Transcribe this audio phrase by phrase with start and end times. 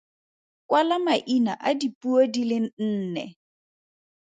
[0.67, 3.25] Kwala maina a dipuo di le nne.